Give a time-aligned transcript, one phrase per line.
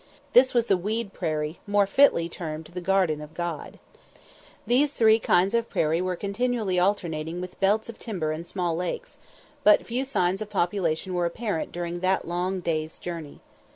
[0.33, 3.77] This was the weed prairie, more fitly termed "the Garden of God."
[4.65, 9.19] These three kinds of prairie were continually alternating with belts of timber and small lakes;
[9.63, 13.41] but few signs of population were apparent during that long day's journey.